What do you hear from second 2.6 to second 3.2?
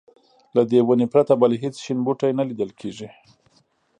کېږي.